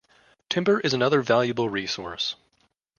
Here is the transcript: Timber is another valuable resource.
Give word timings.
Timber 0.49 0.79
is 0.79 0.95
another 0.95 1.21
valuable 1.21 1.69
resource. 1.69 2.35